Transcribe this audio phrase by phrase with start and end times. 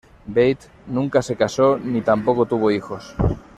[0.35, 3.13] Beit nunca se casó, ni tampoco tuvo hijos.